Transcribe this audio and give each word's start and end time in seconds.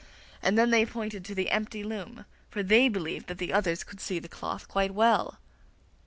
And 0.41 0.57
then 0.57 0.71
they 0.71 0.83
pointed 0.83 1.23
to 1.25 1.35
the 1.35 1.51
empty 1.51 1.83
loom, 1.83 2.25
for 2.49 2.63
they 2.63 2.89
believed 2.89 3.27
that 3.27 3.37
the 3.37 3.53
others 3.53 3.83
could 3.83 4.01
see 4.01 4.17
the 4.17 4.27
cloth 4.27 4.67
quite 4.67 4.95
well. 4.95 5.37